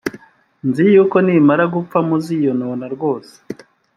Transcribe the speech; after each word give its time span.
nzi 0.67 0.83
yuko 0.95 1.17
nimara 1.25 1.63
gupfa, 1.75 1.97
muziyonona 2.07 2.85
rwose, 2.95 3.35